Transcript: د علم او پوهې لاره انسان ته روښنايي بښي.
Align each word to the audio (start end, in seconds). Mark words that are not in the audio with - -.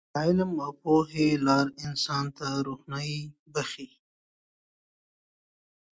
د 0.13 0.15
علم 0.25 0.51
او 0.65 0.71
پوهې 0.83 1.29
لاره 1.45 1.71
انسان 1.85 2.25
ته 2.37 2.45
روښنايي 2.67 3.21
بښي. 3.53 3.89